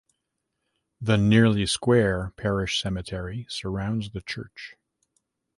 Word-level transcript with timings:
The 0.99 1.15
nearly 1.15 1.67
square 1.67 2.33
parish 2.35 2.81
cemetery 2.81 3.45
surrounds 3.49 4.09
the 4.13 4.21
church. 4.21 4.75